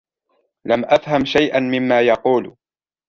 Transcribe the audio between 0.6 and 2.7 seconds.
لم أفهم شيئا مما يقول